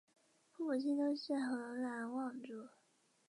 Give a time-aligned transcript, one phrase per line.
[0.49, 2.69] 父母亲都是河南望族。